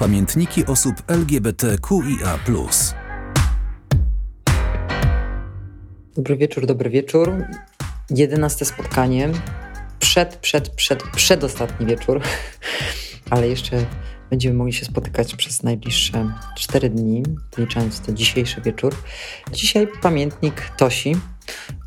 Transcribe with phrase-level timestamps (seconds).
[0.00, 2.38] Pamiętniki osób LGBTQIA.
[6.16, 7.44] Dobry wieczór, dobry wieczór.
[8.10, 9.28] Jedenaste spotkanie.
[9.98, 12.20] Przed, przed, przed, przedostatni wieczór,
[13.30, 13.86] ale jeszcze
[14.30, 17.22] będziemy mogli się spotykać przez najbliższe cztery dni,
[17.58, 18.94] licząc to dzisiejszy wieczór.
[19.52, 21.16] Dzisiaj pamiętnik Tosi,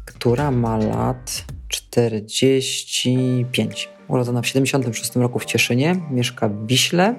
[0.05, 7.16] która ma lat 45 urodzona w 76 roku w Cieszynie, mieszka w Wiśle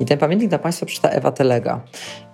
[0.00, 1.80] i ten pamiętnik dla Państwa przeczyta Ewa Telega.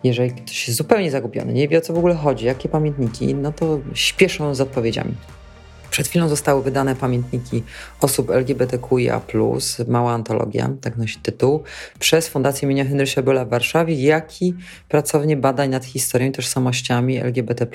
[0.05, 3.53] Jeżeli ktoś jest zupełnie zagubiony, nie wie o co w ogóle chodzi, jakie pamiętniki, no
[3.53, 5.15] to śpieszą z odpowiedziami.
[5.91, 7.63] Przed chwilą zostały wydane pamiętniki
[8.01, 9.21] osób LGBTQIA+,
[9.89, 11.63] mała antologia, tak nosi tytuł,
[11.99, 14.55] przez Fundację imienia Henrysia Bölla w Warszawie, jak i
[14.89, 17.67] pracownię badań nad historią i tożsamościami LGBT+,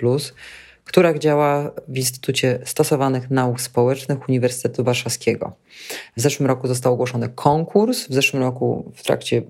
[0.90, 5.54] która działa w Instytucie Stosowanych Nauk Społecznych Uniwersytetu Warszawskiego.
[6.18, 9.42] W zeszłym roku został ogłoszony konkurs, w zeszłym roku w trakcie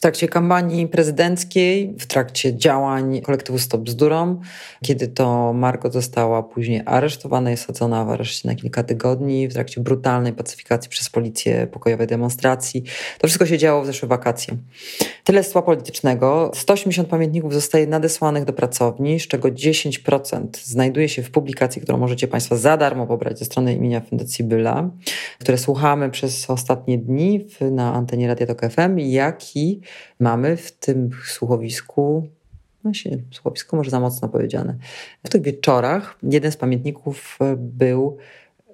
[0.00, 4.40] w trakcie kampanii prezydenckiej, w trakcie działań kolektywu Stop Bzdurom,
[4.82, 9.80] kiedy to Margot została później aresztowana i sadzona w areszcie na kilka tygodni, w trakcie
[9.80, 12.82] brutalnej pacyfikacji przez policję pokojowej demonstracji.
[13.18, 14.56] To wszystko się działo w zeszłe wakacje.
[15.24, 16.50] Tyle z politycznego.
[16.54, 22.28] 180 pamiętników zostaje nadesłanych do pracowni, z czego 10% znajduje się w publikacji, którą możecie
[22.28, 24.90] Państwo za darmo pobrać ze strony imienia Fundacji Byla,
[25.38, 29.80] które słuchamy przez ostatnie dni na antenie Radia Tok FM, jak i
[30.20, 32.28] mamy w tym słuchowisku
[32.82, 34.76] właśnie, słuchowisko może za mocno powiedziane.
[35.26, 38.18] W tych wieczorach jeden z pamiętników był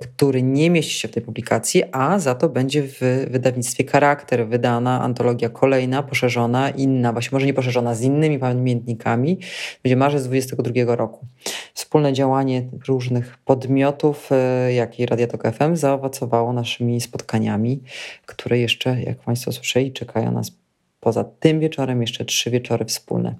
[0.00, 5.02] który nie mieści się w tej publikacji, a za to będzie w wydawnictwie Charakter wydana
[5.02, 9.38] antologia kolejna, poszerzona, inna, właśnie może nie poszerzona, z innymi pamiętnikami.
[9.82, 11.26] Będzie marzec 2022 roku.
[11.74, 17.82] Wspólne działanie różnych podmiotów, e, jak i Radia Tok FM zaowocowało naszymi spotkaniami,
[18.26, 20.52] które jeszcze, jak Państwo słyszeli, czekają nas
[21.00, 23.34] poza tym wieczorem jeszcze trzy wieczory wspólne.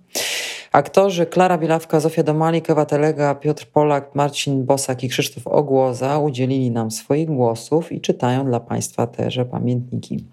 [0.73, 6.71] Aktorzy Klara Bielawka, Zofia Domalik, Ewa Telega, Piotr Polak, Marcin Bosak i Krzysztof Ogłoza udzielili
[6.71, 10.25] nam swoich głosów i czytają dla Państwa też pamiętniki.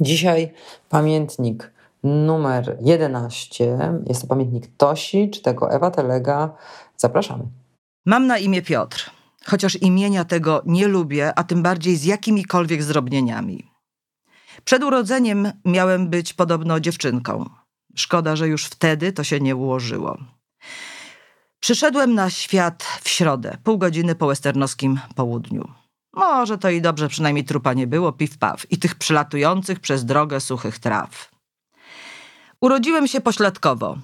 [0.00, 0.52] Dzisiaj
[0.88, 1.72] pamiętnik
[2.04, 3.78] numer 11.
[4.06, 6.56] Jest to pamiętnik Tosi, czy tego Ewa Telega.
[6.96, 7.44] Zapraszamy.
[8.06, 9.10] Mam na imię Piotr,
[9.44, 13.69] chociaż imienia tego nie lubię, a tym bardziej z jakimikolwiek zdrobnieniami.
[14.64, 17.50] Przed urodzeniem miałem być podobno dziewczynką.
[17.96, 20.18] Szkoda, że już wtedy to się nie ułożyło.
[21.60, 25.68] Przyszedłem na świat w środę, pół godziny po westernowskim południu.
[26.14, 30.78] Może to i dobrze, przynajmniej trupa nie było, piw-paw i tych przylatujących przez drogę suchych
[30.78, 31.30] traw.
[32.60, 33.98] Urodziłem się pośladkowo.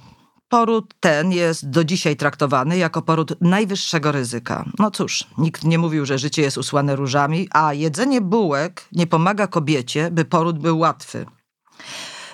[0.48, 4.64] Poród ten jest do dzisiaj traktowany jako poród najwyższego ryzyka.
[4.78, 9.46] No cóż, nikt nie mówił, że życie jest usłane różami, a jedzenie bułek nie pomaga
[9.46, 11.26] kobiecie, by poród był łatwy.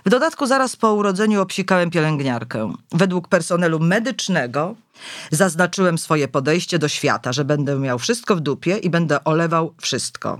[0.07, 2.73] W dodatku zaraz po urodzeniu obsikałem pielęgniarkę.
[2.93, 4.75] Według personelu medycznego
[5.31, 10.39] zaznaczyłem swoje podejście do świata, że będę miał wszystko w dupie i będę olewał wszystko.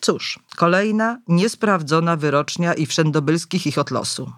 [0.00, 4.32] Cóż, kolejna niesprawdzona wyrocznia i wszędobylskich ich od losu.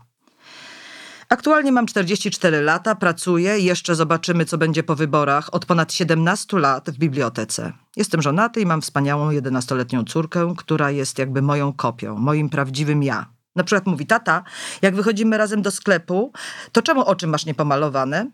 [1.33, 5.55] Aktualnie mam 44 lata, pracuję jeszcze zobaczymy, co będzie po wyborach.
[5.55, 7.73] Od ponad 17 lat w bibliotece.
[7.97, 13.27] Jestem żonaty i mam wspaniałą 11-letnią córkę, która jest jakby moją kopią, moim prawdziwym ja.
[13.57, 14.45] Na przykład mówi tata,
[14.83, 16.33] jak wychodzimy razem do sklepu,
[16.73, 18.31] to czemu oczy masz niepomalowane?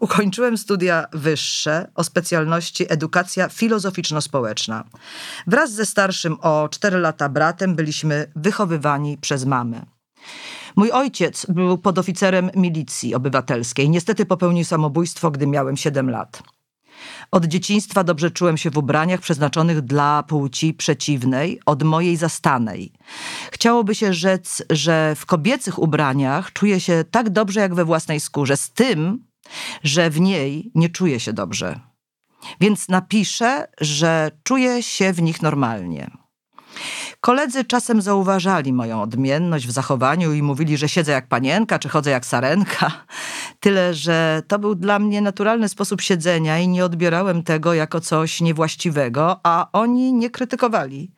[0.00, 4.84] Ukończyłem studia wyższe o specjalności edukacja filozoficzno-społeczna.
[5.46, 9.86] Wraz ze starszym o 4 lata bratem byliśmy wychowywani przez mamę.
[10.76, 13.90] Mój ojciec był podoficerem milicji obywatelskiej.
[13.90, 16.42] Niestety popełnił samobójstwo, gdy miałem 7 lat.
[17.30, 22.92] Od dzieciństwa dobrze czułem się w ubraniach przeznaczonych dla płci przeciwnej, od mojej zastanej.
[23.52, 28.56] Chciałoby się rzec, że w kobiecych ubraniach czuję się tak dobrze jak we własnej skórze,
[28.56, 29.24] z tym,
[29.82, 31.80] że w niej nie czuję się dobrze.
[32.60, 36.10] Więc napiszę, że czuję się w nich normalnie.
[37.20, 42.10] Koledzy czasem zauważali moją odmienność w zachowaniu i mówili, że siedzę jak panienka, czy chodzę
[42.10, 42.92] jak sarenka.
[43.60, 48.40] Tyle, że to był dla mnie naturalny sposób siedzenia i nie odbierałem tego jako coś
[48.40, 51.12] niewłaściwego, a oni nie krytykowali,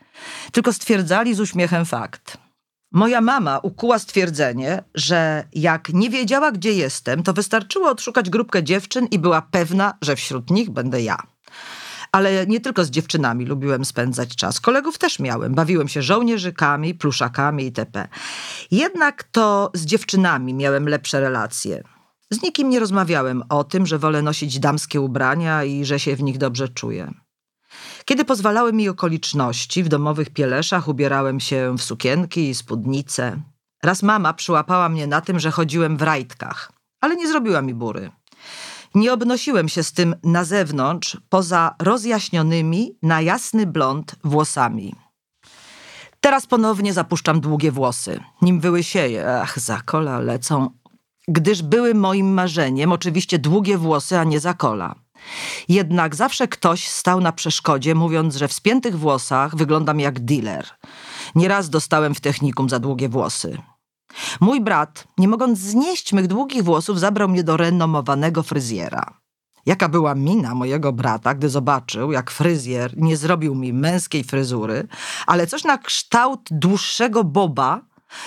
[0.52, 2.38] tylko stwierdzali z uśmiechem fakt.
[2.92, 9.06] Moja mama ukuła stwierdzenie, że jak nie wiedziała, gdzie jestem, to wystarczyło odszukać grupkę dziewczyn
[9.06, 11.16] i była pewna, że wśród nich będę ja
[12.12, 14.60] ale nie tylko z dziewczynami lubiłem spędzać czas.
[14.60, 15.54] Kolegów też miałem.
[15.54, 18.08] Bawiłem się żołnierzykami, pluszakami itp.
[18.70, 21.82] Jednak to z dziewczynami miałem lepsze relacje.
[22.30, 26.22] Z nikim nie rozmawiałem o tym, że wolę nosić damskie ubrania i że się w
[26.22, 27.14] nich dobrze czuję.
[28.04, 33.42] Kiedy pozwalały mi okoliczności, w domowych pieleszach ubierałem się w sukienki i spódnice.
[33.82, 38.10] Raz mama przyłapała mnie na tym, że chodziłem w rajtkach, ale nie zrobiła mi bury.
[38.94, 44.94] Nie obnosiłem się z tym na zewnątrz, poza rozjaśnionymi na jasny blond włosami.
[46.20, 48.20] Teraz ponownie zapuszczam długie włosy.
[48.42, 50.70] Nim wyłysieję, ach, zakola lecą.
[51.28, 54.94] Gdyż były moim marzeniem oczywiście długie włosy, a nie zakola.
[55.68, 60.66] Jednak zawsze ktoś stał na przeszkodzie, mówiąc, że w spiętych włosach wyglądam jak dealer.
[61.34, 63.58] Nieraz dostałem w technikum za długie włosy.
[64.40, 69.22] Mój brat, nie mogąc znieść mych długich włosów, zabrał mnie do renomowanego fryzjera.
[69.66, 74.88] Jaka była mina mojego brata, gdy zobaczył, jak fryzjer nie zrobił mi męskiej fryzury,
[75.26, 77.80] ale coś na kształt dłuższego boba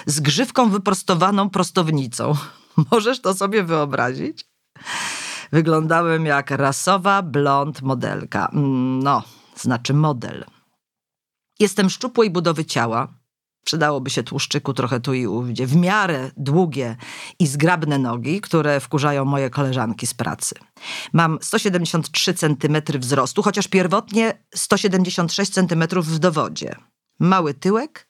[0.05, 2.33] z grzywką wyprostowaną prostownicą.
[2.91, 4.45] Możesz to sobie wyobrazić?
[5.51, 8.49] Wyglądałem jak rasowa blond modelka.
[8.53, 9.23] Mm, no,
[9.55, 10.45] znaczy model.
[11.59, 13.07] Jestem szczupłej budowy ciała.
[13.65, 15.67] Przydałoby się tłuszczyku trochę tu i ówdzie.
[15.67, 16.95] W miarę długie
[17.39, 20.55] i zgrabne nogi, które wkurzają moje koleżanki z pracy.
[21.13, 26.75] Mam 173 cm wzrostu, chociaż pierwotnie 176 cm w dowodzie.
[27.19, 28.07] Mały tyłek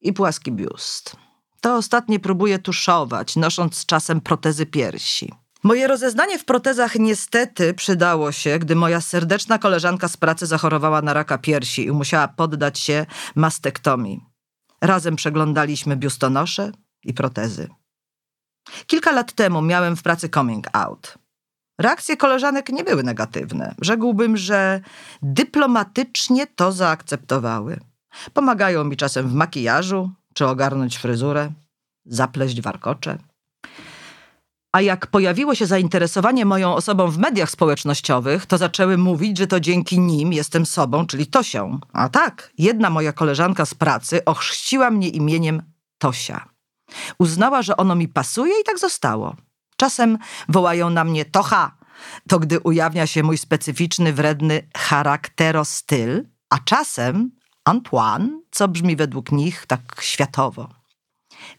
[0.00, 1.16] i płaski biust.
[1.60, 5.32] To ostatnie próbuję tuszować, nosząc czasem protezy piersi.
[5.62, 11.12] Moje rozeznanie w protezach niestety przydało się, gdy moja serdeczna koleżanka z pracy zachorowała na
[11.12, 14.31] raka piersi i musiała poddać się mastektomii.
[14.82, 16.72] Razem przeglądaliśmy biustonosze
[17.04, 17.68] i protezy.
[18.86, 21.18] Kilka lat temu miałem w pracy coming out.
[21.78, 23.74] Reakcje koleżanek nie były negatywne.
[23.80, 24.80] Rzekłbym, że
[25.22, 27.80] dyplomatycznie to zaakceptowały.
[28.32, 31.52] Pomagają mi czasem w makijażu, czy ogarnąć fryzurę,
[32.04, 33.18] zapleść warkocze.
[34.72, 39.60] A jak pojawiło się zainteresowanie moją osobą w mediach społecznościowych, to zaczęły mówić, że to
[39.60, 41.78] dzięki nim jestem sobą, czyli Tosią.
[41.92, 45.62] A tak, jedna moja koleżanka z pracy ochrzciła mnie imieniem
[45.98, 46.48] Tosia.
[47.18, 49.36] Uznała, że ono mi pasuje i tak zostało.
[49.76, 51.76] Czasem wołają na mnie Tocha,
[52.28, 57.30] to gdy ujawnia się mój specyficzny, wredny charakterostyl, a czasem
[57.64, 60.81] Antoine, co brzmi według nich tak światowo.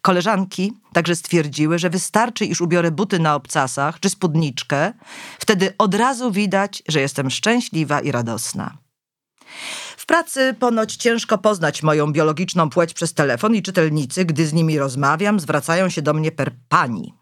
[0.02, 4.94] Koleżanki także stwierdziły, że wystarczy, iż ubiorę buty na obcasach czy spódniczkę,
[5.40, 8.78] wtedy od razu widać, że jestem szczęśliwa i radosna.
[9.98, 14.80] W pracy ponoć ciężko poznać moją biologiczną płeć przez telefon i czytelnicy, gdy z nimi
[14.80, 17.14] rozmawiam, zwracają się do mnie per pani.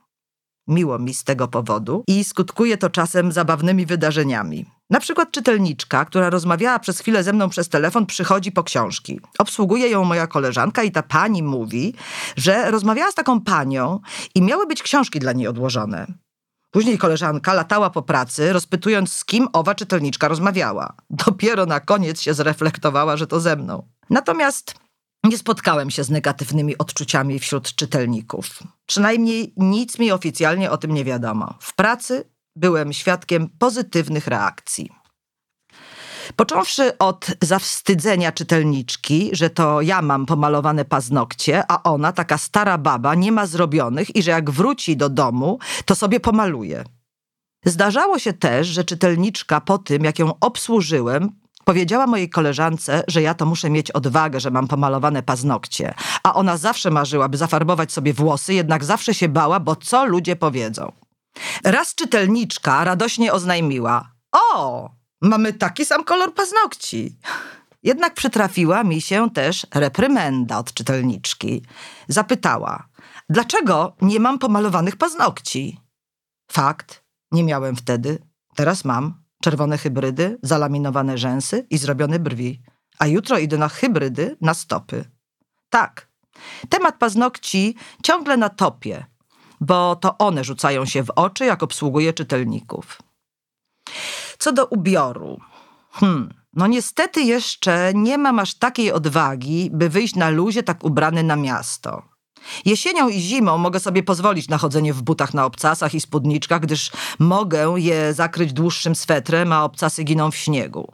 [0.68, 4.66] Miło mi z tego powodu i skutkuje to czasem zabawnymi wydarzeniami.
[4.92, 9.20] Na przykład czytelniczka, która rozmawiała przez chwilę ze mną przez telefon, przychodzi po książki.
[9.40, 11.94] Obsługuje ją moja koleżanka i ta pani mówi,
[12.36, 14.00] że rozmawiała z taką panią
[14.36, 16.08] i miały być książki dla niej odłożone.
[16.72, 20.94] Później koleżanka latała po pracy, rozpytując, z kim owa czytelniczka rozmawiała.
[21.10, 23.88] Dopiero na koniec się zreflektowała, że to ze mną.
[24.10, 24.76] Natomiast
[25.24, 28.46] nie spotkałem się z negatywnymi odczuciami wśród czytelników.
[28.86, 31.54] Przynajmniej nic mi oficjalnie o tym nie wiadomo.
[31.60, 32.32] W pracy
[32.62, 34.90] byłem świadkiem pozytywnych reakcji.
[36.36, 43.16] Począwszy od zawstydzenia czytelniczki, że to ja mam pomalowane paznokcie, a ona, taka stara baba,
[43.16, 46.84] nie ma zrobionych i że jak wróci do domu, to sobie pomaluje.
[47.66, 53.34] Zdarzało się też, że czytelniczka po tym, jak ją obsłużyłem, Powiedziała mojej koleżance, że ja
[53.34, 55.94] to muszę mieć odwagę, że mam pomalowane paznokcie.
[56.24, 60.36] A ona zawsze marzyła, by zafarbować sobie włosy, jednak zawsze się bała, bo co ludzie
[60.36, 60.92] powiedzą.
[61.64, 64.90] Raz czytelniczka radośnie oznajmiła: O,
[65.22, 67.18] mamy taki sam kolor paznokci.
[67.84, 71.66] Jednak przytrafiła mi się też reprymenda od czytelniczki.
[72.08, 72.88] Zapytała:
[73.30, 75.80] Dlaczego nie mam pomalowanych paznokci?
[76.52, 78.20] Fakt, nie miałem wtedy,
[78.56, 82.62] teraz mam czerwone hybrydy, zalaminowane rzęsy i zrobione brwi.
[83.00, 85.06] A jutro idę na hybrydy na stopy.
[85.70, 86.08] Tak,
[86.70, 89.06] temat paznokci ciągle na topie,
[89.62, 93.02] bo to one rzucają się w oczy, jak obsługuję czytelników.
[94.38, 95.40] Co do ubioru.
[95.92, 101.24] Hmm, no niestety jeszcze nie mam aż takiej odwagi, by wyjść na luzie tak ubrany
[101.24, 102.12] na miasto.
[102.66, 106.92] Jesienią i zimą mogę sobie pozwolić na chodzenie w butach na obcasach i spódniczkach, gdyż
[107.20, 110.94] mogę je zakryć dłuższym swetrem, a obcasy giną w śniegu.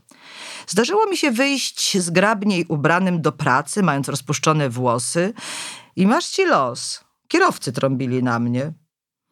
[0.67, 5.33] Zdarzyło mi się wyjść zgrabniej ubranym do pracy, mając rozpuszczone włosy
[5.95, 7.06] i masz ci los.
[7.27, 8.73] Kierowcy trąbili na mnie.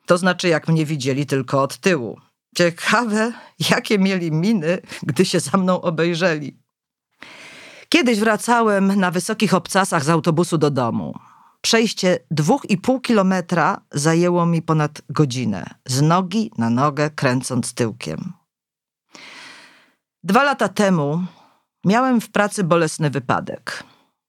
[0.05, 2.19] To znaczy, jak mnie widzieli tylko od tyłu.
[2.57, 3.33] Ciekawe,
[3.69, 6.59] jakie mieli miny, gdy się za mną obejrzeli.
[7.89, 11.19] Kiedyś wracałem na wysokich obcasach z autobusu do domu.
[11.61, 18.33] Przejście dwóch i pół kilometra zajęło mi ponad godzinę, z nogi na nogę kręcąc tyłkiem.
[20.23, 21.23] Dwa lata temu
[21.85, 23.83] miałem w pracy bolesny wypadek.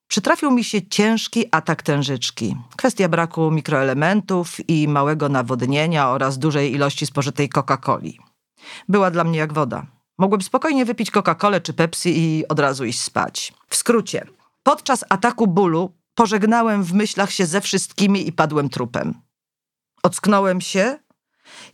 [0.09, 2.57] Przytrafił mi się ciężki atak tężyczki.
[2.77, 8.19] Kwestia braku mikroelementów i małego nawodnienia oraz dużej ilości spożytej Coca-Coli.
[8.89, 9.87] Była dla mnie jak woda.
[10.19, 13.53] Mogłem spokojnie wypić Coca-Colę czy Pepsi i od razu iść spać.
[13.69, 14.27] W skrócie,
[14.63, 19.15] podczas ataku bólu pożegnałem w myślach się ze wszystkimi i padłem trupem.
[20.03, 20.99] Ocknąłem się,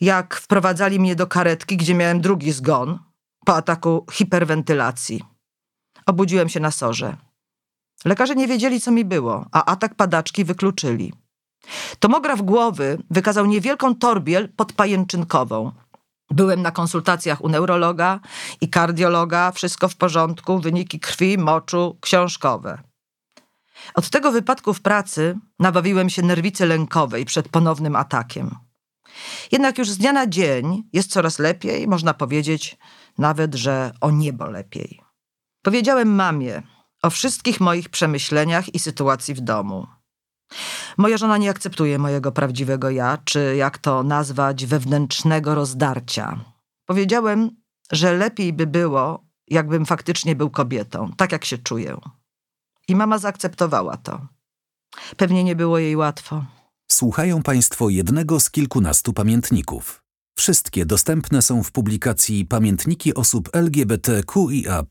[0.01, 2.99] jak wprowadzali mnie do karetki, gdzie miałem drugi zgon
[3.47, 5.23] po ataku hiperwentylacji.
[6.07, 7.17] Obudziłem się na sorze.
[8.05, 11.13] Lekarze nie wiedzieli, co mi było, a atak padaczki wykluczyli.
[11.99, 15.73] Tomograf głowy wykazał niewielką torbiel podpajęczynkową.
[16.31, 18.21] Byłem na konsultacjach u neurologa
[18.61, 22.83] i kardiologa, wszystko w porządku, wyniki krwi, moczu, książkowe.
[23.95, 28.57] Od tego wypadku w pracy nabawiłem się nerwicy lękowej przed ponownym atakiem.
[29.53, 32.79] Jednak już z dnia na dzień jest coraz lepiej, można powiedzieć
[33.19, 35.01] nawet, że o niebo lepiej.
[35.63, 36.63] Powiedziałem mamie
[37.03, 39.87] o wszystkich moich przemyśleniach i sytuacji w domu.
[40.97, 46.45] Moja żona nie akceptuje mojego prawdziwego ja, czy jak to nazwać, wewnętrznego rozdarcia.
[46.87, 47.51] Powiedziałem,
[47.93, 51.97] że lepiej by było, jakbym faktycznie był kobietą, tak jak się czuję.
[52.89, 54.27] I mama zaakceptowała to.
[55.17, 56.45] Pewnie nie było jej łatwo.
[56.91, 60.03] Słuchają Państwo jednego z kilkunastu pamiętników.
[60.39, 64.83] Wszystkie dostępne są w publikacji Pamiętniki osób LGBTQIA.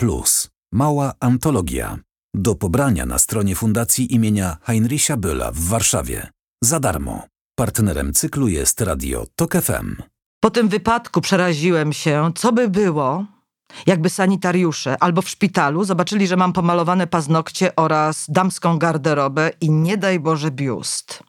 [0.73, 1.97] Mała antologia.
[2.33, 6.29] Do pobrania na stronie Fundacji imienia Heinricha Bölla w Warszawie.
[6.63, 7.23] Za darmo.
[7.55, 9.95] Partnerem cyklu jest Radio Tok FM.
[10.39, 13.25] Po tym wypadku przeraziłem się, co by było,
[13.85, 19.97] jakby sanitariusze albo w szpitalu zobaczyli, że mam pomalowane paznokcie oraz damską garderobę i nie
[19.97, 21.23] daj Boże biust.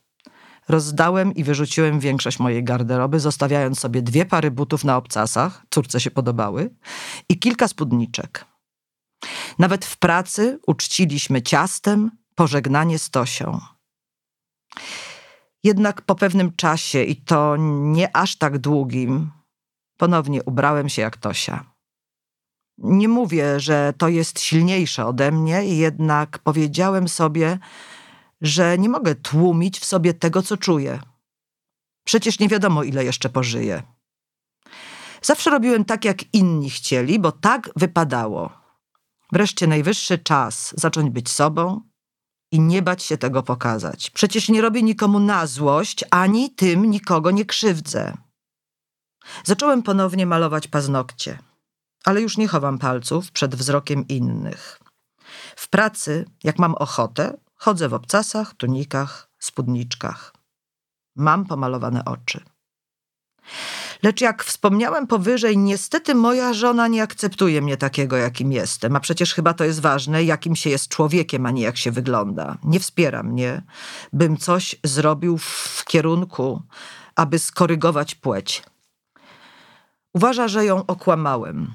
[0.69, 6.11] Rozdałem i wyrzuciłem większość mojej garderoby, zostawiając sobie dwie pary butów na obcasach, córce się
[6.11, 6.71] podobały,
[7.29, 8.52] i kilka spódniczek.
[9.59, 13.61] Nawet w pracy uczciliśmy ciastem pożegnanie z Tosią.
[15.65, 19.31] Jednak po pewnym czasie, i to nie aż tak długim,
[19.97, 21.65] ponownie ubrałem się jak Tosia.
[22.79, 27.59] Nie mówię, że to jest silniejsze ode mnie, jednak powiedziałem sobie,
[28.41, 31.01] że nie mogę tłumić w sobie tego, co czuję.
[32.05, 33.83] Przecież nie wiadomo, ile jeszcze pożyję.
[35.23, 38.62] Zawsze robiłem tak, jak inni chcieli, bo tak wypadało.
[39.33, 41.81] Wreszcie najwyższy czas zacząć być sobą
[42.53, 44.11] i nie bać się tego pokazać.
[44.11, 48.17] Przecież nie robię nikomu na złość, ani tym nikogo nie krzywdzę.
[49.45, 51.39] Zacząłem ponownie malować paznokcie,
[52.05, 54.81] ale już nie chowam palców przed wzrokiem innych.
[55.57, 60.35] W pracy, jak mam ochotę, chodzę w obcasach, tunikach, spódniczkach.
[61.17, 62.45] Mam pomalowane oczy.
[64.03, 68.97] Lecz jak wspomniałem powyżej, niestety moja żona nie akceptuje mnie takiego, jakim jestem.
[68.97, 72.59] A przecież chyba to jest ważne, jakim się jest człowiekiem, a nie jak się wygląda.
[72.65, 73.63] Nie wspiera mnie,
[74.13, 76.63] bym coś zrobił w kierunku,
[77.17, 78.63] aby skorygować płeć.
[80.15, 81.75] Uważa, że ją okłamałem,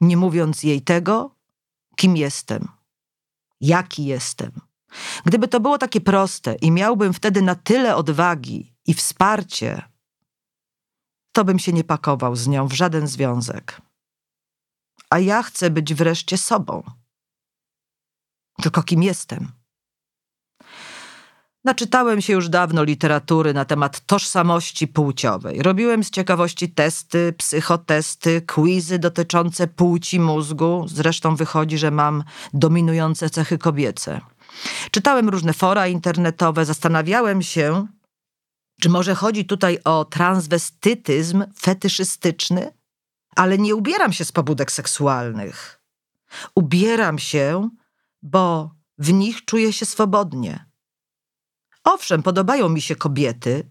[0.00, 1.34] nie mówiąc jej tego,
[1.96, 2.68] kim jestem,
[3.60, 4.50] jaki jestem.
[5.24, 9.82] Gdyby to było takie proste i miałbym wtedy na tyle odwagi i wsparcie,
[11.32, 13.80] to bym się nie pakował z nią w żaden związek.
[15.10, 16.82] A ja chcę być wreszcie sobą.
[18.62, 19.52] Tylko kim jestem?
[21.64, 25.62] Naczytałem się już dawno literatury na temat tożsamości płciowej.
[25.62, 30.84] Robiłem z ciekawości testy, psychotesty, quizy dotyczące płci mózgu.
[30.88, 34.20] Zresztą wychodzi, że mam dominujące cechy kobiece.
[34.90, 37.86] Czytałem różne fora internetowe, zastanawiałem się,
[38.80, 42.72] czy może chodzi tutaj o transwestytyzm fetyszystyczny?
[43.36, 45.82] Ale nie ubieram się z pobudek seksualnych.
[46.54, 47.70] Ubieram się,
[48.22, 50.64] bo w nich czuję się swobodnie.
[51.84, 53.68] Owszem, podobają mi się kobiety,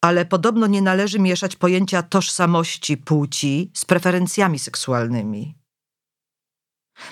[0.00, 5.58] ale podobno nie należy mieszać pojęcia tożsamości płci z preferencjami seksualnymi.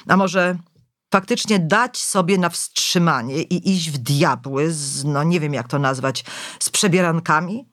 [0.06, 0.58] A może
[1.12, 5.78] faktycznie dać sobie na wstrzymanie i iść w diabły z, no nie wiem jak to
[5.78, 6.24] nazwać,
[6.60, 7.68] z przebierankami?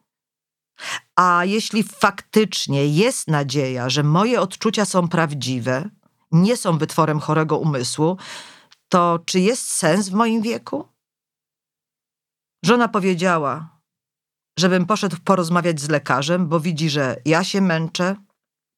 [1.15, 5.89] A jeśli faktycznie jest nadzieja, że moje odczucia są prawdziwe,
[6.31, 8.17] nie są wytworem chorego umysłu,
[8.89, 10.87] to czy jest sens w moim wieku?
[12.65, 13.79] Żona powiedziała,
[14.59, 18.15] żebym poszedł porozmawiać z lekarzem, bo widzi, że ja się męczę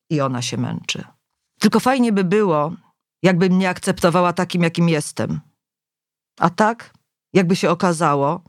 [0.10, 1.04] i ona się męczy.
[1.60, 2.72] Tylko fajnie by było,
[3.24, 5.40] jakby mnie akceptowała takim, jakim jestem.
[6.40, 6.94] A tak,
[7.34, 8.44] jakby się okazało,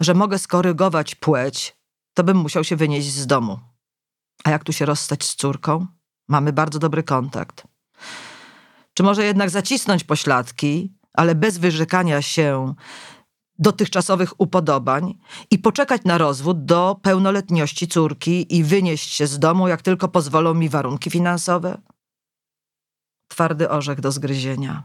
[0.00, 1.76] że mogę skorygować płeć,
[2.14, 3.58] to bym musiał się wynieść z domu.
[4.44, 5.86] A jak tu się rozstać z córką?
[6.28, 7.66] Mamy bardzo dobry kontakt.
[8.94, 12.74] Czy może jednak zacisnąć pośladki ale bez wyrzekania się
[13.58, 15.18] dotychczasowych upodobań
[15.50, 20.54] i poczekać na rozwód do pełnoletności córki i wynieść się z domu, jak tylko pozwolą
[20.54, 21.78] mi warunki finansowe?
[23.32, 24.82] Twardy orzech do zgryzienia.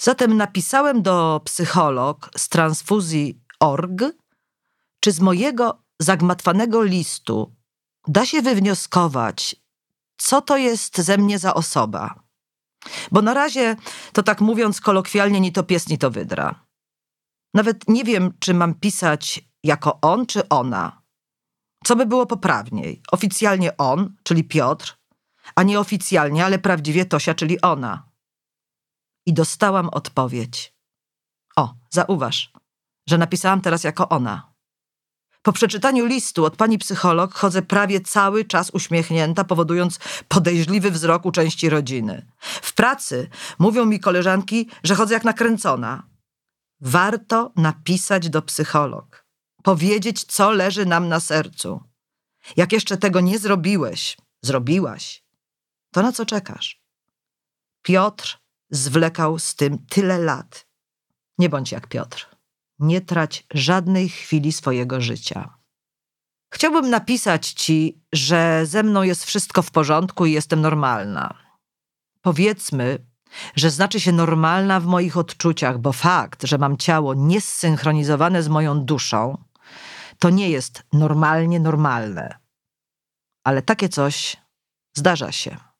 [0.00, 4.02] Zatem napisałem do psycholog z transfuzji org,
[5.00, 7.54] czy z mojego zagmatwanego listu
[8.08, 9.56] da się wywnioskować,
[10.16, 12.22] co to jest ze mnie za osoba.
[13.12, 13.76] Bo na razie,
[14.12, 16.66] to tak mówiąc kolokwialnie, ni to pies, ni to wydra.
[17.54, 21.02] Nawet nie wiem, czy mam pisać jako on czy ona.
[21.84, 23.02] Co by było poprawniej?
[23.12, 24.98] Oficjalnie on, czyli Piotr,
[25.54, 28.08] a nieoficjalnie, ale prawdziwie Tosia, czyli ona.
[29.26, 30.74] I dostałam odpowiedź.
[31.56, 32.52] O, zauważ,
[33.08, 34.56] że napisałam teraz jako ona.
[35.46, 39.98] Po przeczytaniu listu od pani psycholog chodzę prawie cały czas uśmiechnięta, powodując
[40.28, 42.26] podejrzliwy wzrok u części rodziny.
[42.40, 46.02] W pracy mówią mi koleżanki, że chodzę jak nakręcona.
[46.80, 49.26] Warto napisać do psycholog,
[49.62, 51.80] powiedzieć, co leży nam na sercu.
[52.56, 55.25] Jak jeszcze tego nie zrobiłeś, zrobiłaś,
[55.96, 56.82] to na co czekasz?
[57.82, 58.38] Piotr
[58.70, 60.66] zwlekał z tym tyle lat.
[61.38, 62.36] Nie bądź jak Piotr.
[62.78, 65.58] Nie trać żadnej chwili swojego życia.
[66.54, 71.34] Chciałbym napisać ci, że ze mną jest wszystko w porządku i jestem normalna.
[72.22, 73.06] Powiedzmy,
[73.54, 78.84] że znaczy się normalna w moich odczuciach, bo fakt, że mam ciało niesynchronizowane z moją
[78.84, 79.44] duszą,
[80.18, 82.38] to nie jest normalnie normalne.
[83.44, 84.36] Ale takie coś
[84.94, 85.75] zdarza się.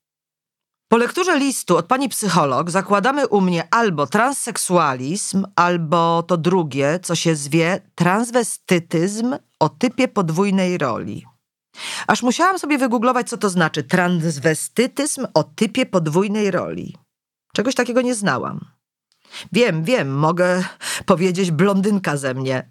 [0.89, 7.15] Po lekturze listu od pani psycholog zakładamy u mnie albo transseksualizm, albo to drugie, co
[7.15, 11.27] się zwie transwestytyzm o typie podwójnej roli.
[12.07, 16.97] Aż musiałam sobie wygooglować, co to znaczy transwestytyzm o typie podwójnej roli.
[17.53, 18.61] Czegoś takiego nie znałam.
[19.53, 20.65] Wiem, wiem, mogę
[21.07, 22.71] powiedzieć blondynka ze mnie.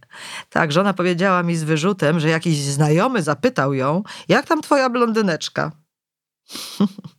[0.50, 5.72] Tak, żona powiedziała mi z wyrzutem, że jakiś znajomy zapytał ją, jak tam twoja blondyneczka.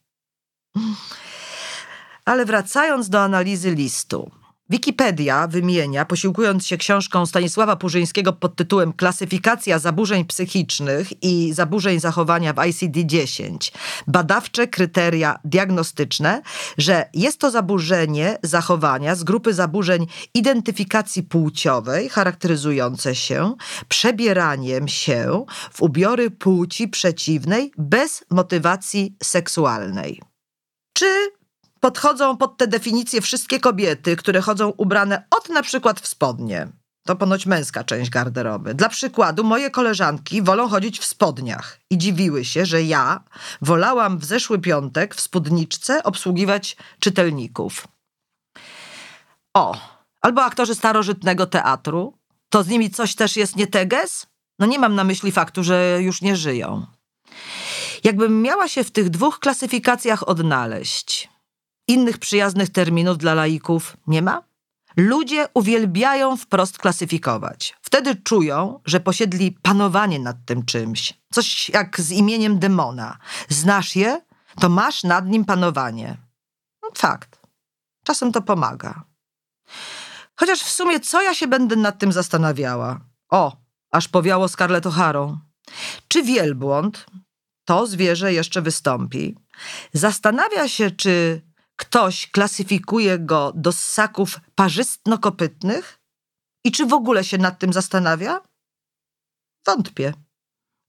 [2.25, 4.31] Ale wracając do analizy listu.
[4.71, 12.53] Wikipedia wymienia, posiłkując się książką Stanisława Purzyńskiego pod tytułem Klasyfikacja zaburzeń psychicznych i zaburzeń zachowania
[12.53, 13.57] w ICD-10,
[14.07, 16.43] badawcze kryteria diagnostyczne,
[16.79, 23.55] że jest to zaburzenie zachowania z grupy zaburzeń identyfikacji płciowej, charakteryzujące się
[23.89, 30.36] przebieraniem się w ubiory płci przeciwnej bez motywacji seksualnej.
[30.97, 31.33] Czy
[31.81, 36.69] podchodzą pod tę definicję wszystkie kobiety, które chodzą ubrane od na przykład w spodnie.
[37.07, 38.75] To ponoć męska część garderoby.
[38.75, 43.25] Dla przykładu, moje koleżanki wolą chodzić w spodniach i dziwiły się, że ja
[43.63, 47.89] wolałam w zeszły piątek w spódniczce obsługiwać czytelników.
[49.55, 49.77] O,
[50.21, 52.19] albo aktorzy starożytnego teatru.
[52.51, 54.27] To z nimi coś też jest nie teges?
[54.59, 56.87] No nie mam na myśli faktu, że już nie żyją.
[58.07, 61.29] Jakbym miała się w tych dwóch klasyfikacjach odnaleźć,
[61.89, 64.43] Innych przyjaznych terminów dla laików nie ma?
[64.97, 67.77] Ludzie uwielbiają wprost klasyfikować.
[67.83, 71.15] Wtedy czują, że posiedli panowanie nad tym czymś.
[71.33, 73.19] Coś jak z imieniem demona.
[73.49, 74.21] Znasz je,
[74.61, 76.17] to masz nad nim panowanie.
[76.83, 77.41] No, fakt.
[78.05, 79.05] Czasem to pomaga.
[80.37, 83.01] Chociaż w sumie co ja się będę nad tym zastanawiała?
[83.31, 83.57] O,
[83.91, 85.37] aż powiało Scarlett O'Harą.
[86.09, 87.07] Czy wielbłąd,
[87.67, 89.37] to zwierzę jeszcze wystąpi,
[89.93, 91.43] zastanawia się, czy
[91.77, 95.99] ktoś klasyfikuje go do ssaków parzystno-kopytnych?
[96.65, 98.41] I czy w ogóle się nad tym zastanawia?
[99.67, 100.15] Wątpię.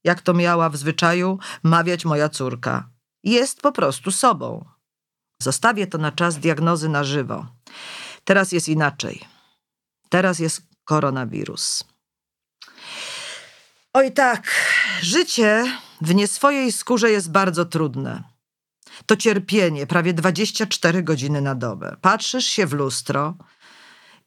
[0.04, 2.90] Jak to miała w zwyczaju mawiać moja córka.
[3.24, 4.64] Jest po prostu sobą.
[5.42, 7.46] Zostawię to na czas diagnozy na żywo.
[8.24, 9.24] Teraz jest inaczej.
[10.08, 11.84] Teraz jest koronawirus.
[13.92, 14.50] Oj tak,
[15.02, 18.22] życie w nieswojej skórze jest bardzo trudne.
[19.06, 21.96] To cierpienie, prawie 24 godziny na dobę.
[22.00, 23.34] Patrzysz się w lustro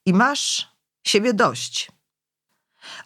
[0.05, 0.71] i masz
[1.03, 1.91] siebie dość.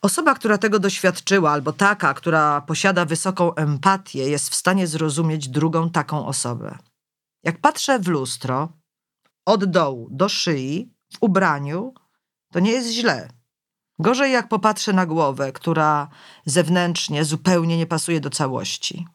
[0.02, 5.90] Osoba, która tego doświadczyła, albo taka, która posiada wysoką empatię, jest w stanie zrozumieć drugą
[5.90, 6.78] taką osobę.
[7.44, 8.70] Jak patrzę w lustro,
[9.46, 11.94] od dołu do szyi, w ubraniu,
[12.52, 13.30] to nie jest źle.
[14.00, 16.08] Gorzej jak popatrzę na głowę, która
[16.46, 19.08] zewnętrznie zupełnie nie pasuje do całości.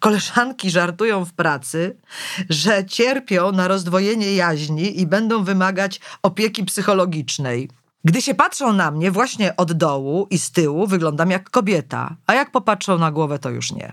[0.00, 2.00] Koleżanki żartują w pracy,
[2.48, 7.70] że cierpią na rozdwojenie jaźni i będą wymagać opieki psychologicznej.
[8.04, 12.34] Gdy się patrzą na mnie właśnie od dołu i z tyłu, wyglądam jak kobieta, a
[12.34, 13.92] jak popatrzą na głowę, to już nie.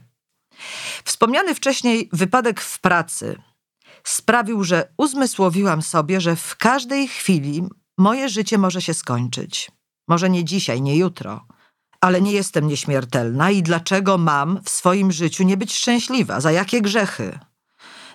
[1.03, 3.41] Wspomniany wcześniej wypadek w pracy
[4.03, 7.63] sprawił, że uzmysłowiłam sobie, że w każdej chwili
[7.97, 9.71] moje życie może się skończyć.
[10.07, 11.45] Może nie dzisiaj, nie jutro,
[12.01, 16.39] ale nie jestem nieśmiertelna i dlaczego mam w swoim życiu nie być szczęśliwa?
[16.41, 17.39] Za jakie grzechy?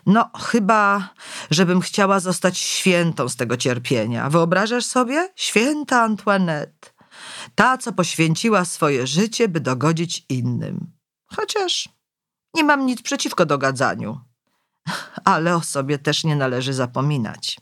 [0.07, 1.09] No, chyba,
[1.50, 4.31] żebym chciała zostać świętą z tego cierpienia.
[4.31, 5.28] Wyobrażasz sobie?
[5.37, 6.90] Święta Antoinette.
[7.55, 10.92] Ta, co poświęciła swoje życie, by dogodzić innym.
[11.26, 11.88] Chociaż
[12.55, 14.20] nie mam nic przeciwko dogadzaniu.
[15.24, 17.57] Ale o sobie też nie należy zapominać.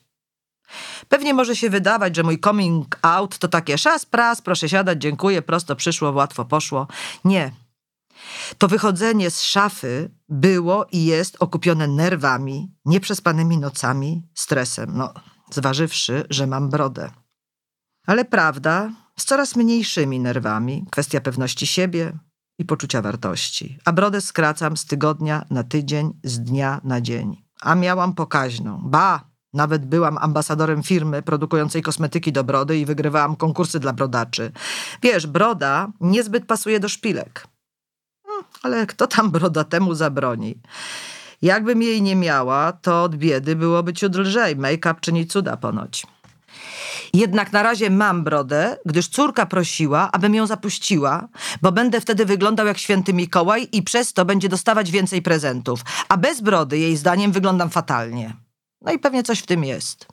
[1.08, 5.42] Pewnie może się wydawać, że mój coming out to takie szas, pras, proszę siadać, dziękuję,
[5.42, 6.86] prosto przyszło, łatwo poszło.
[7.24, 7.52] Nie.
[8.58, 14.90] To wychodzenie z szafy było i jest okupione nerwami, nieprzespanymi nocami, stresem.
[14.94, 15.14] No,
[15.50, 17.10] zważywszy, że mam brodę.
[18.06, 22.18] Ale prawda, z coraz mniejszymi nerwami, kwestia pewności siebie
[22.58, 23.78] i poczucia wartości.
[23.84, 27.44] A brodę skracam z tygodnia na tydzień, z dnia na dzień.
[27.60, 28.80] A miałam pokaźną.
[28.84, 34.52] Ba, nawet byłam ambasadorem firmy produkującej kosmetyki do brody i wygrywałam konkursy dla brodaczy.
[35.02, 37.46] Wiesz, broda niezbyt pasuje do szpilek.
[38.26, 40.54] Hmm, ale kto tam broda temu zabroni?
[41.42, 44.56] Jakbym jej nie miała, to od biedy byłoby ciut lżej.
[44.56, 46.06] Make-up czyni cuda ponoć.
[47.14, 51.28] Jednak na razie mam brodę, gdyż córka prosiła, abym ją zapuściła,
[51.62, 55.80] bo będę wtedy wyglądał jak święty Mikołaj i przez to będzie dostawać więcej prezentów.
[56.08, 58.34] A bez brody, jej zdaniem, wyglądam fatalnie.
[58.82, 60.06] No i pewnie coś w tym jest.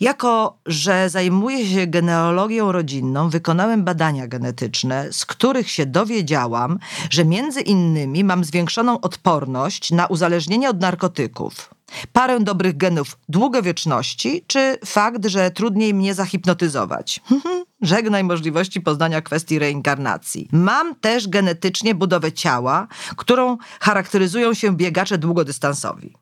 [0.00, 6.78] Jako, że zajmuję się genealogią rodzinną, wykonałem badania genetyczne, z których się dowiedziałam,
[7.10, 11.74] że między innymi mam zwiększoną odporność na uzależnienie od narkotyków,
[12.12, 17.20] parę dobrych genów długowieczności, czy fakt, że trudniej mnie zahipnotyzować.
[17.82, 20.48] Żegnaj możliwości poznania kwestii reinkarnacji.
[20.52, 26.14] Mam też genetycznie budowę ciała, którą charakteryzują się biegacze długodystansowi.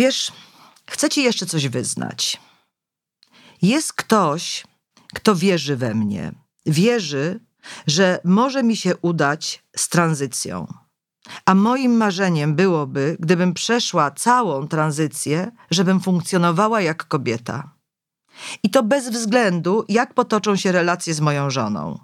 [0.00, 0.32] Wiesz,
[0.90, 2.40] chcę ci jeszcze coś wyznać.
[3.62, 4.64] Jest ktoś,
[5.14, 6.32] kto wierzy we mnie.
[6.66, 7.40] Wierzy,
[7.86, 10.66] że może mi się udać z tranzycją.
[11.44, 17.74] A moim marzeniem byłoby, gdybym przeszła całą tranzycję, żebym funkcjonowała jak kobieta.
[18.62, 21.98] I to bez względu, jak potoczą się relacje z moją żoną.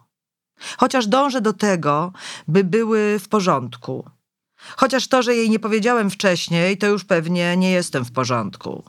[0.78, 2.12] Chociaż dążę do tego,
[2.48, 4.10] by były w porządku,
[4.56, 8.84] Chociaż to, że jej nie powiedziałem wcześniej, to już pewnie nie jestem w porządku.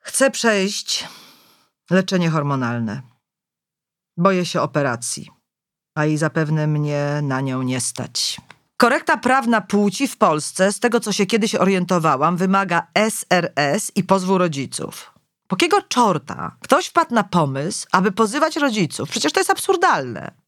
[0.00, 1.08] Chcę przejść
[1.90, 3.02] leczenie hormonalne.
[4.16, 5.30] Boję się operacji,
[5.94, 8.40] a i zapewne mnie na nią nie stać.
[8.76, 14.38] Korekta prawna płci w Polsce, z tego co się kiedyś orientowałam, wymaga SRS i pozwu
[14.38, 15.12] rodziców.
[15.48, 19.10] Po kiego czorta ktoś wpadł na pomysł, aby pozywać rodziców?
[19.10, 20.39] Przecież to jest absurdalne.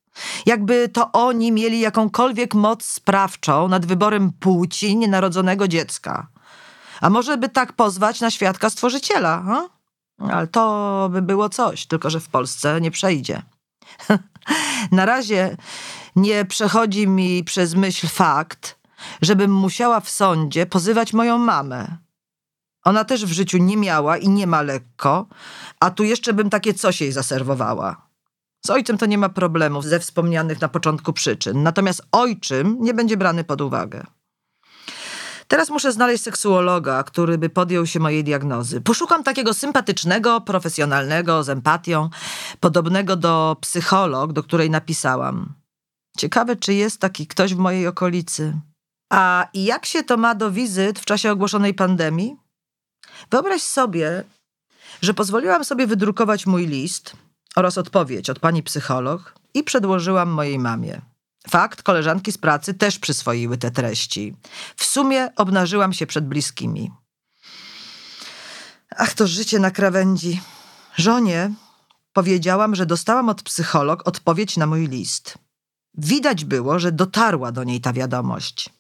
[0.47, 6.27] Jakby to oni mieli jakąkolwiek moc sprawczą nad wyborem płci nienarodzonego dziecka.
[7.01, 9.43] A może by tak pozwać na świadka stworzyciela?
[9.47, 9.69] Ha?
[10.31, 13.43] Ale to by było coś, tylko że w Polsce nie przejdzie.
[14.93, 15.57] na razie
[16.17, 18.79] nie przechodzi mi przez myśl fakt,
[19.23, 21.97] żebym musiała w sądzie pozywać moją mamę.
[22.85, 25.27] Ona też w życiu nie miała i nie ma lekko,
[25.81, 28.12] a tu jeszcze bym takie coś jej zaserwowała.
[28.67, 33.17] Z ojcem to nie ma problemów ze wspomnianych na początku przyczyn, natomiast ojczym nie będzie
[33.17, 34.07] brany pod uwagę.
[35.49, 38.81] Teraz muszę znaleźć seksuologa, który by podjął się mojej diagnozy.
[38.81, 42.11] Poszukam takiego sympatycznego, profesjonalnego, z empatią,
[42.61, 45.55] podobnego do psycholog, do której napisałam.
[46.19, 48.61] Ciekawe, czy jest taki ktoś w mojej okolicy.
[49.13, 52.37] A jak się to ma do wizyt w czasie ogłoszonej pandemii?
[53.31, 54.25] Wyobraź sobie,
[55.03, 57.17] że pozwoliłam sobie wydrukować mój list,
[57.57, 61.01] oraz odpowiedź od pani psycholog i przedłożyłam mojej mamie.
[61.51, 64.37] Fakt, koleżanki z pracy też przyswoiły te treści.
[64.77, 66.91] W sumie obnażyłam się przed bliskimi.
[68.97, 70.41] Ach, to życie na krawędzi.
[70.97, 71.51] Żonie
[72.13, 75.39] powiedziałam, że dostałam od psycholog odpowiedź na mój list.
[75.95, 78.71] Widać było, że dotarła do niej ta wiadomość.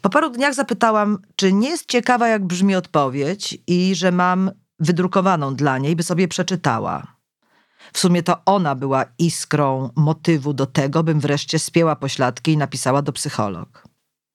[0.00, 5.54] Po paru dniach zapytałam, czy nie jest ciekawa, jak brzmi odpowiedź i że mam wydrukowaną
[5.54, 7.13] dla niej, by sobie przeczytała.
[7.94, 13.02] W sumie to ona była iskrą motywu do tego, bym wreszcie spięła pośladki i napisała
[13.02, 13.84] do psycholog.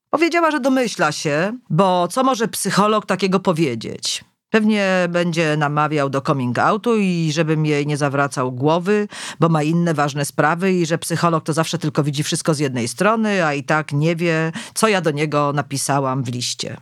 [0.10, 4.24] Powiedziała, że domyśla się, bo co może psycholog takiego powiedzieć?
[4.50, 9.08] Pewnie będzie namawiał do coming outu i żebym jej nie zawracał głowy,
[9.40, 12.88] bo ma inne ważne sprawy i że psycholog to zawsze tylko widzi wszystko z jednej
[12.88, 16.78] strony, a i tak nie wie, co ja do niego napisałam w liście.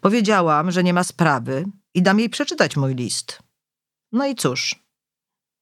[0.00, 3.38] Powiedziałam, że nie ma sprawy i dam jej przeczytać mój list.
[4.12, 4.82] No i cóż,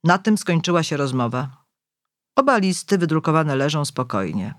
[0.04, 1.64] na tym skończyła się rozmowa.
[2.36, 4.54] Oba listy wydrukowane leżą spokojnie.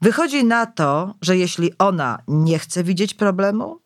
[0.00, 3.80] Wychodzi na to, że jeśli ona nie chce widzieć problemu,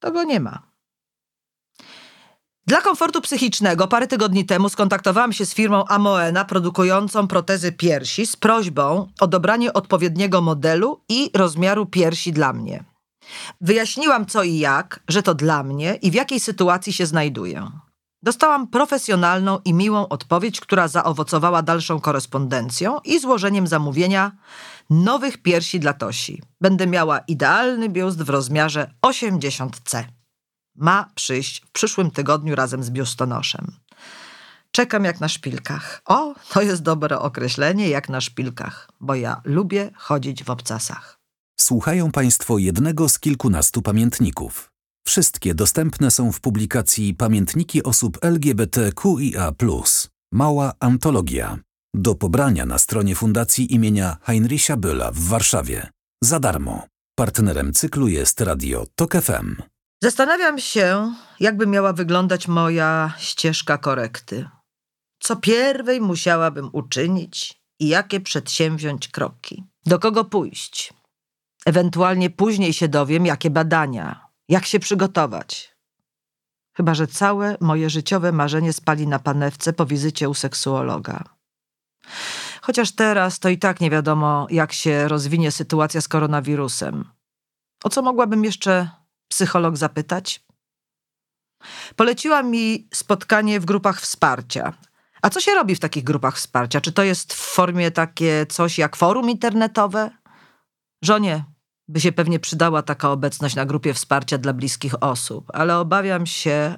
[0.00, 0.70] to go nie ma.
[2.66, 8.36] Dla komfortu psychicznego parę tygodni temu skontaktowałam się z firmą Amoena produkującą protezy piersi z
[8.36, 12.84] prośbą o dobranie odpowiedniego modelu i rozmiaru piersi dla mnie.
[13.60, 17.70] Wyjaśniłam co i jak, że to dla mnie i w jakiej sytuacji się znajduję.
[18.22, 24.32] Dostałam profesjonalną i miłą odpowiedź, która zaowocowała dalszą korespondencją i złożeniem zamówienia
[24.90, 26.42] nowych piersi dla Tosi.
[26.60, 30.04] Będę miała idealny biust w rozmiarze 80C.
[30.76, 33.66] Ma przyjść w przyszłym tygodniu razem z biustonoszem.
[34.70, 36.02] Czekam jak na szpilkach.
[36.04, 41.18] O, to jest dobre określenie, jak na szpilkach, bo ja lubię chodzić w obcasach.
[41.60, 44.70] Słuchają Państwo jednego z kilkunastu pamiętników.
[45.06, 49.52] Wszystkie dostępne są w publikacji Pamiętniki osób LGBTQIA.
[50.32, 51.58] Mała antologia.
[51.94, 55.88] Do pobrania na stronie Fundacji imienia Heinricha Bölla w Warszawie.
[56.22, 56.86] Za darmo.
[57.18, 59.56] Partnerem cyklu jest Radio Tok FM.
[60.02, 64.48] Zastanawiam się, jakby miała wyglądać moja ścieżka korekty.
[65.20, 69.64] Co pierwej musiałabym uczynić i jakie przedsięwziąć kroki.
[69.86, 70.94] Do kogo pójść?
[71.66, 75.76] Ewentualnie później się dowiem, jakie badania, jak się przygotować.
[76.72, 81.24] Chyba, że całe moje życiowe marzenie spali na panewce po wizycie u seksuologa.
[82.62, 87.04] Chociaż teraz to i tak nie wiadomo, jak się rozwinie sytuacja z koronawirusem.
[87.84, 88.90] O co mogłabym jeszcze
[89.28, 90.44] psycholog zapytać?
[91.96, 94.72] Poleciła mi spotkanie w grupach wsparcia.
[95.22, 96.80] A co się robi w takich grupach wsparcia?
[96.80, 100.10] Czy to jest w formie takie coś jak forum internetowe?
[101.02, 101.44] Żonie
[101.90, 106.74] by się pewnie przydała taka obecność na grupie wsparcia dla bliskich osób, ale obawiam się,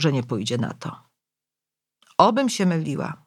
[0.00, 0.96] że nie pójdzie na to.
[2.18, 3.24] Obym się myliła.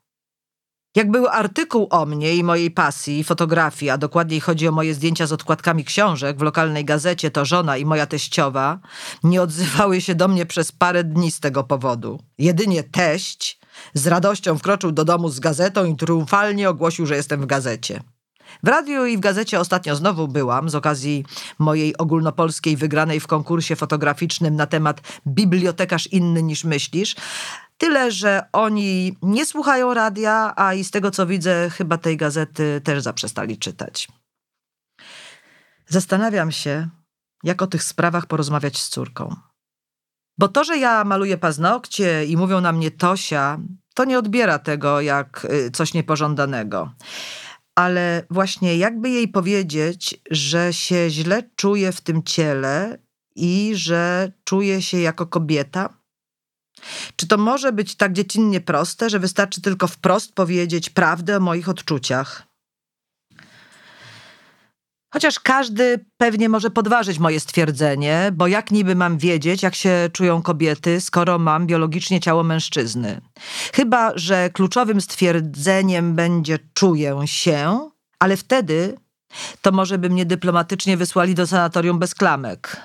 [0.95, 5.27] Jak był artykuł o mnie i mojej pasji, fotografii, a dokładniej chodzi o moje zdjęcia
[5.27, 8.79] z odkładkami książek w lokalnej gazecie, to żona i moja teściowa
[9.23, 12.19] nie odzywały się do mnie przez parę dni z tego powodu.
[12.37, 13.59] Jedynie teść
[13.93, 18.03] z radością wkroczył do domu z gazetą i triumfalnie ogłosił, że jestem w gazecie.
[18.63, 21.25] W radiu i w gazecie ostatnio znowu byłam z okazji
[21.59, 27.15] mojej ogólnopolskiej wygranej w konkursie fotograficznym na temat Bibliotekarz inny niż myślisz.
[27.77, 32.81] Tyle, że oni nie słuchają radia, a i z tego co widzę, chyba tej gazety
[32.83, 34.07] też zaprzestali czytać.
[35.87, 36.89] Zastanawiam się,
[37.43, 39.35] jak o tych sprawach porozmawiać z córką.
[40.37, 43.59] Bo to, że ja maluję paznokcie i mówią na mnie Tosia,
[43.93, 46.93] to nie odbiera tego jak y, coś niepożądanego
[47.75, 52.97] ale właśnie jakby jej powiedzieć, że się źle czuje w tym ciele
[53.36, 55.97] i że czuje się jako kobieta?
[57.15, 61.69] Czy to może być tak dziecinnie proste, że wystarczy tylko wprost powiedzieć prawdę o moich
[61.69, 62.52] odczuciach?
[65.13, 70.41] Chociaż każdy pewnie może podważyć moje stwierdzenie, bo jak niby mam wiedzieć, jak się czują
[70.41, 73.21] kobiety, skoro mam biologicznie ciało mężczyzny?
[73.73, 78.97] Chyba, że kluczowym stwierdzeniem będzie czuję się, ale wtedy
[79.62, 82.78] to może by mnie dyplomatycznie wysłali do sanatorium bez klamek.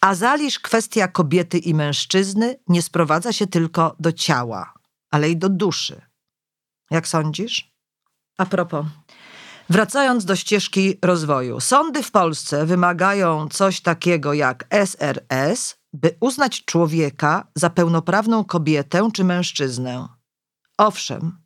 [0.00, 4.74] A zaliż kwestia kobiety i mężczyzny nie sprowadza się tylko do ciała,
[5.10, 6.00] ale i do duszy.
[6.90, 7.74] Jak sądzisz?
[8.38, 8.86] A propos,
[9.70, 11.60] Wracając do ścieżki rozwoju.
[11.60, 19.24] Sądy w Polsce wymagają coś takiego jak SRS, by uznać człowieka za pełnoprawną kobietę czy
[19.24, 20.08] mężczyznę.
[20.78, 21.38] Owszem,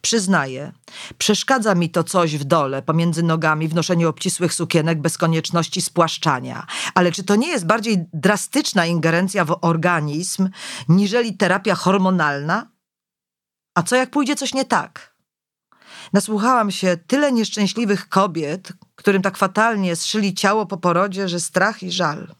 [0.00, 0.72] przyznaję,
[1.18, 6.66] przeszkadza mi to coś w dole, pomiędzy nogami, w noszeniu obcisłych sukienek bez konieczności spłaszczania.
[6.94, 10.48] Ale czy to nie jest bardziej drastyczna ingerencja w organizm,
[10.88, 12.70] niżeli terapia hormonalna?
[13.74, 15.17] A co jak pójdzie coś nie tak?
[16.12, 21.92] Nasłuchałam się tyle nieszczęśliwych kobiet, którym tak fatalnie zszyli ciało po porodzie, że strach i
[21.92, 22.34] żal.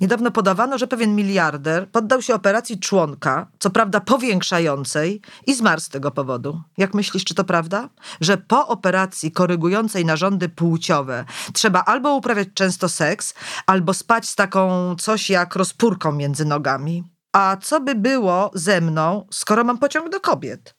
[0.00, 5.88] Niedawno podawano, że pewien miliarder poddał się operacji członka, co prawda powiększającej, i zmarł z
[5.88, 6.62] tego powodu.
[6.78, 7.88] Jak myślisz, czy to prawda?
[8.20, 13.34] Że po operacji korygującej narządy płciowe trzeba albo uprawiać często seks,
[13.66, 17.04] albo spać z taką coś jak rozpórką między nogami.
[17.32, 20.74] A co by było ze mną, skoro mam pociąg do kobiet?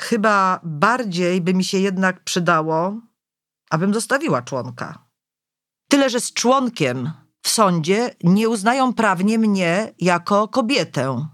[0.00, 3.00] Chyba bardziej by mi się jednak przydało,
[3.70, 5.06] abym zostawiła członka.
[5.88, 7.10] Tyle, że z członkiem
[7.42, 11.26] w sądzie nie uznają prawnie mnie jako kobietę.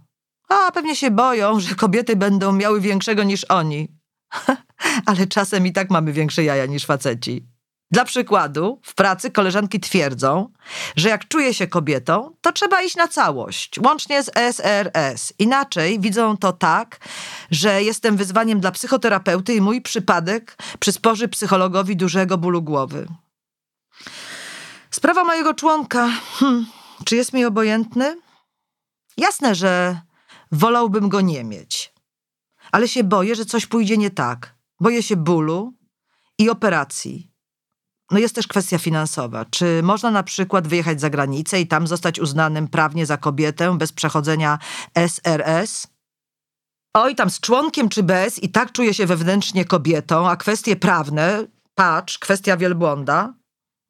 [0.49, 3.99] A pewnie się boją, że kobiety będą miały większego niż oni.
[5.07, 7.49] Ale czasem i tak mamy większe jaja niż faceci.
[7.91, 10.53] Dla przykładu, w pracy koleżanki twierdzą,
[10.97, 15.33] że jak czuje się kobietą, to trzeba iść na całość, łącznie z SRS.
[15.39, 17.01] Inaczej widzą to tak,
[17.51, 23.07] że jestem wyzwaniem dla psychoterapeuty i mój przypadek przysporzy psychologowi dużego bólu głowy.
[24.91, 26.09] Sprawa mojego członka.
[26.09, 26.67] Hmm,
[27.05, 28.17] czy jest mi obojętny?
[29.17, 30.01] Jasne, że
[30.53, 31.93] wolałbym go nie mieć.
[32.73, 34.55] Ale się boję, że coś pójdzie nie tak.
[34.81, 35.75] Boję się bólu
[36.39, 37.36] i operacji.
[38.11, 39.45] No jest też kwestia finansowa.
[39.45, 43.93] Czy można na przykład wyjechać za granicę i tam zostać uznanym prawnie za kobietę bez
[43.93, 44.59] przechodzenia
[44.95, 45.87] SRS?
[46.95, 51.47] Oj, tam z członkiem czy bez i tak czuję się wewnętrznie kobietą, a kwestie prawne,
[51.75, 53.35] patrz, kwestia wielbłąda.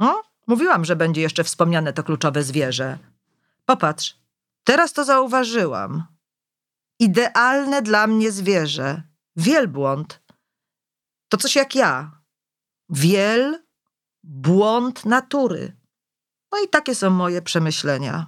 [0.00, 2.98] No, mówiłam, że będzie jeszcze wspomniane to kluczowe zwierzę.
[3.64, 4.16] Popatrz,
[4.64, 6.04] teraz to zauważyłam.
[7.00, 9.02] Idealne dla mnie zwierzę.
[9.36, 10.22] Wielbłąd.
[11.28, 12.20] To coś jak ja.
[12.88, 13.65] Wiel
[14.26, 15.76] błąd natury.
[16.52, 18.26] No i takie są moje przemyślenia.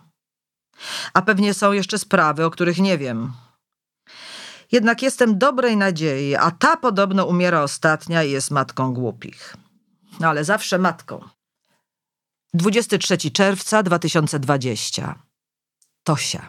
[1.14, 3.32] A pewnie są jeszcze sprawy, o których nie wiem.
[4.72, 9.56] Jednak jestem dobrej nadziei, a ta podobno umiera ostatnia i jest matką głupich.
[10.20, 11.28] No ale zawsze matką.
[12.54, 15.22] 23 czerwca 2020.
[16.04, 16.48] Tosia.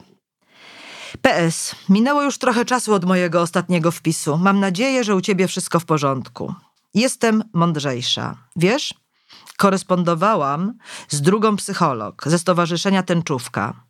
[1.21, 1.75] PS.
[1.89, 4.37] Minęło już trochę czasu od mojego ostatniego wpisu.
[4.37, 6.53] Mam nadzieję, że u ciebie wszystko w porządku.
[6.93, 8.37] Jestem mądrzejsza.
[8.55, 8.93] Wiesz?
[9.59, 10.73] Korespondowałam
[11.09, 13.83] z drugą psycholog ze Stowarzyszenia Tęczówka.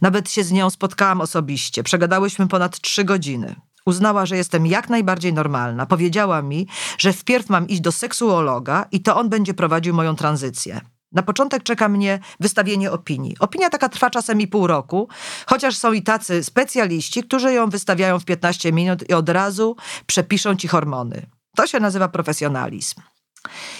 [0.00, 1.82] Nawet się z nią spotkałam osobiście.
[1.82, 3.54] Przegadałyśmy ponad trzy godziny.
[3.86, 5.86] Uznała, że jestem jak najbardziej normalna.
[5.86, 6.66] Powiedziała mi,
[6.98, 10.80] że wpierw mam iść do seksuologa i to on będzie prowadził moją tranzycję.
[11.12, 13.36] Na początek czeka mnie wystawienie opinii.
[13.40, 15.08] Opinia taka trwa czasem i pół roku,
[15.46, 20.56] chociaż są i tacy specjaliści, którzy ją wystawiają w 15 minut i od razu przepiszą
[20.56, 21.26] ci hormony.
[21.56, 23.00] To się nazywa profesjonalizm.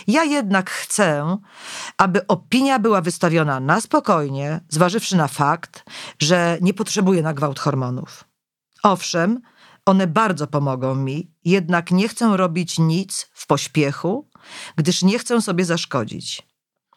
[0.07, 1.37] Ja jednak chcę,
[1.99, 5.85] aby opinia była wystawiona na spokojnie, zważywszy na fakt,
[6.19, 8.25] że nie potrzebuję na gwałt hormonów.
[8.83, 9.41] Owszem,
[9.87, 14.29] one bardzo pomogą mi, jednak nie chcę robić nic w pośpiechu,
[14.77, 16.43] gdyż nie chcę sobie zaszkodzić.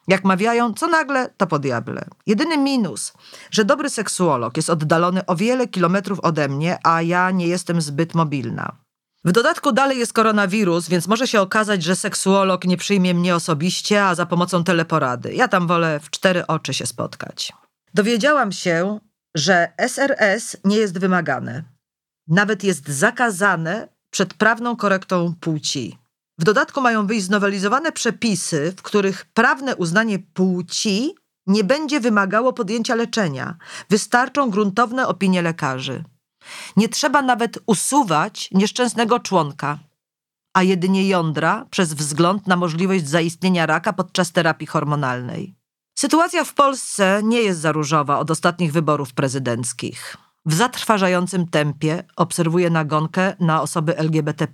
[0.07, 2.05] Jak mawiają, co nagle, to po diable.
[2.25, 3.13] Jedyny minus,
[3.51, 8.15] że dobry seksuolog jest oddalony o wiele kilometrów ode mnie, a ja nie jestem zbyt
[8.15, 8.84] mobilna.
[9.25, 14.05] W dodatku dalej jest koronawirus, więc może się okazać, że seksuolog nie przyjmie mnie osobiście,
[14.05, 15.33] a za pomocą teleporady.
[15.33, 17.53] Ja tam wolę w cztery oczy się spotkać.
[17.93, 18.99] Dowiedziałam się,
[19.35, 21.63] że SRS nie jest wymagane.
[22.27, 25.97] Nawet jest zakazane przed prawną korektą płci.
[26.39, 31.15] W dodatku mają wyjść znowelizowane przepisy, w których prawne uznanie płci
[31.47, 33.57] nie będzie wymagało podjęcia leczenia.
[33.89, 36.03] Wystarczą gruntowne opinie lekarzy.
[36.77, 39.79] Nie trzeba nawet usuwać nieszczęsnego członka,
[40.53, 45.55] a jedynie jądra przez wzgląd na możliwość zaistnienia raka podczas terapii hormonalnej.
[45.97, 50.17] Sytuacja w Polsce nie jest za różowa od ostatnich wyborów prezydenckich.
[50.45, 54.47] W zatrważającym tempie obserwuję nagonkę na osoby LGBT.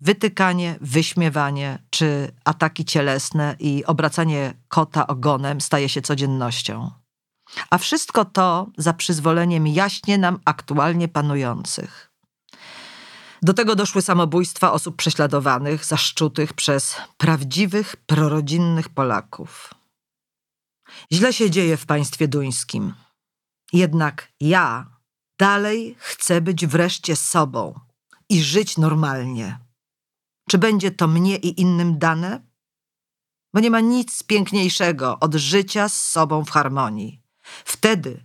[0.00, 6.90] Wytykanie, wyśmiewanie czy ataki cielesne i obracanie kota ogonem staje się codziennością.
[7.70, 12.10] A wszystko to za przyzwoleniem jaśnie nam aktualnie panujących.
[13.42, 19.74] Do tego doszły samobójstwa osób prześladowanych, zaszczutych przez prawdziwych, prorodzinnych Polaków.
[21.12, 22.94] Źle się dzieje w państwie duńskim.
[23.72, 24.86] Jednak ja
[25.38, 27.80] dalej chcę być wreszcie sobą
[28.28, 29.58] i żyć normalnie.
[30.48, 32.46] Czy będzie to mnie i innym dane?
[33.54, 37.19] Bo nie ma nic piękniejszego od życia z sobą w harmonii.
[37.64, 38.24] Wtedy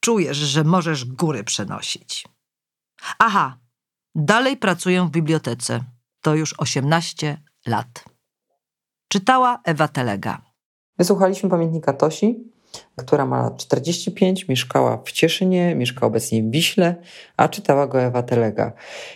[0.00, 2.28] czujesz, że możesz góry przenosić.
[3.18, 3.58] Aha,
[4.14, 5.84] dalej pracuję w bibliotece.
[6.20, 8.04] To już 18 lat.
[9.08, 10.42] Czytała Ewa Telega.
[10.98, 12.50] Wysłuchaliśmy pamiętnika Tosi,
[12.96, 16.96] która ma lat 45, mieszkała w Cieszynie, mieszka obecnie w Wiśle,
[17.36, 18.72] a czytała go Ewa Telega.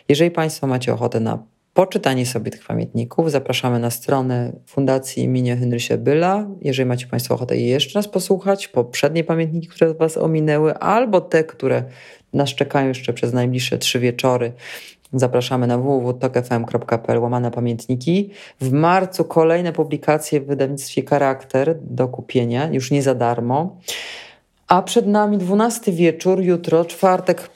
[0.09, 1.39] Jeżeli Państwo macie ochotę na
[1.75, 3.31] poczytanie sobie tych pamiętników.
[3.31, 6.47] Zapraszamy na stronę Fundacji imienia Henrysia Byla.
[6.61, 11.85] Jeżeli macie Państwo ochotę jeszcze raz posłuchać, poprzednie pamiętniki, które Was ominęły, albo te, które
[12.33, 14.53] nas czekają jeszcze przez najbliższe trzy wieczory,
[15.17, 18.31] Zapraszamy na www.tokfm.pl łamane pamiętniki.
[18.61, 23.77] W marcu kolejne publikacje w wydawnictwie Charakter do kupienia, już nie za darmo.
[24.69, 27.51] A przed nami 12 wieczór, jutro, czwartek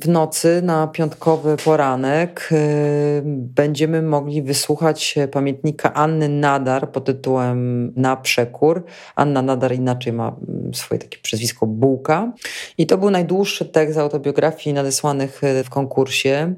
[0.00, 2.48] w nocy na piątkowy poranek.
[2.52, 8.84] Y, będziemy mogli wysłuchać pamiętnika Anny Nadar pod tytułem Na przekór.
[9.16, 12.32] Anna Nadar inaczej ma mm, swoje takie przezwisko Bułka.
[12.78, 16.54] I to był najdłuższy tekst autobiografii nadesłanych y, w konkursie.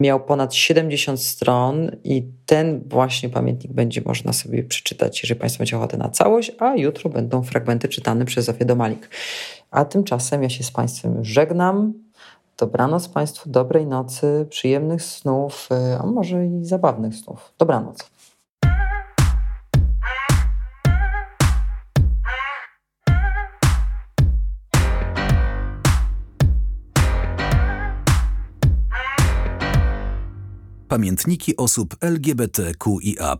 [0.00, 5.76] Miał ponad 70 stron i ten właśnie pamiętnik będzie można sobie przeczytać, jeżeli Państwo macie
[5.76, 9.08] ochotę na całość, a jutro będą fragmenty czytane przez Zofię Domalik.
[9.70, 11.94] A tymczasem ja się z Państwem żegnam.
[12.58, 17.52] Dobranoc Państwu, dobrej nocy, przyjemnych snów, y, a może i zabawnych snów.
[17.58, 18.10] Dobranoc.
[30.88, 33.36] Pamiętniki osób LGBTQIA.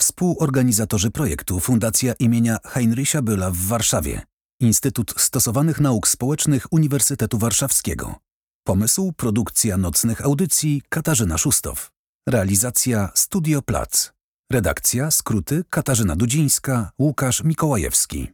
[0.00, 4.22] Współorganizatorzy projektu Fundacja imienia Heinricha Bölla w Warszawie.
[4.64, 8.14] Instytut Stosowanych Nauk Społecznych Uniwersytetu Warszawskiego.
[8.66, 11.90] Pomysł, produkcja nocnych audycji Katarzyna Szustow.
[12.28, 14.12] Realizacja Studio Plac.
[14.52, 18.28] Redakcja, skróty Katarzyna Dudzińska, Łukasz Mikołajewski.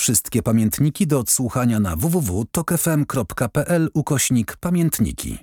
[0.00, 5.38] Wszystkie pamiętniki do odsłuchania na www.tokefm.pl ukośnik pamiętniki.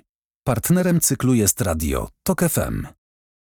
[0.46, 2.86] Partnerem cyklu jest radio TOK FM.